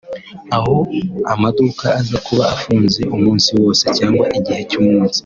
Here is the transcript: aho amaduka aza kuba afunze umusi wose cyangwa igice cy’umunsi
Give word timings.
aho 0.57 0.75
amaduka 1.33 1.85
aza 1.99 2.17
kuba 2.25 2.43
afunze 2.55 3.01
umusi 3.15 3.49
wose 3.61 3.83
cyangwa 3.97 4.25
igice 4.37 4.63
cy’umunsi 4.69 5.19